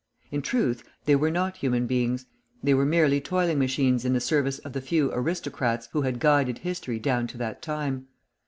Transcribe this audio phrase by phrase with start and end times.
[0.31, 2.25] In truth, they were not human beings;
[2.63, 6.57] they were merely toiling machines in the service of the few aristocrats who had guided
[6.57, 8.07] history down to that time.